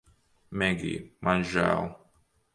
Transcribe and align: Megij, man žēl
Megij, 0.61 0.95
man 1.29 1.45
žēl 1.53 1.85